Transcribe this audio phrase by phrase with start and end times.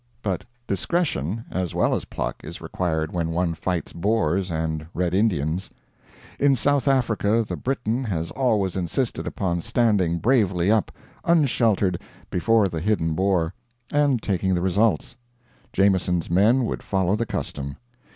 [0.23, 5.69] But discretion, as well as pluck, is required when one fights Boers and Red Indians.
[6.39, 10.91] In South Africa the Briton has always insisted upon standing bravely up,
[11.23, 12.01] unsheltered,
[12.31, 13.53] before the hidden Boer,
[13.91, 15.17] and taking the results:
[15.71, 17.75] Jameson's men would follow the custom.